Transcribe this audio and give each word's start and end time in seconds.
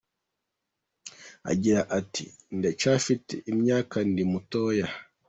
Agira 1.51 1.81
ati 1.99 2.25
“Ndacyafite 2.57 3.33
imyaka 3.51 3.97
ndi 4.09 4.23
mutoya. 4.31 4.87